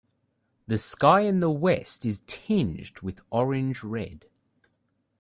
The 0.65 0.79
sky 0.79 1.19
in 1.19 1.41
the 1.41 1.51
west 1.51 2.07
is 2.07 2.23
tinged 2.25 3.01
with 3.01 3.21
orange 3.29 3.83
red. 3.83 4.25